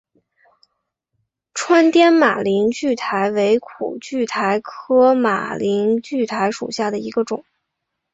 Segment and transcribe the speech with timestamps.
[1.53, 7.45] 川滇马铃苣苔为苦苣苔科马铃苣苔属下的一个种。